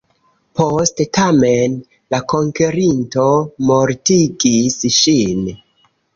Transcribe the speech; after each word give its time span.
Poste 0.59 1.05
tamen, 1.17 1.75
la 2.15 2.21
konkerinto 2.33 3.27
mortigis 3.69 4.81
ŝin. 4.99 5.47